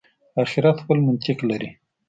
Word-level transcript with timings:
آخرت 0.43 0.77
خپل 0.83 0.97
منطق 1.07 1.37
لري. 1.49 1.69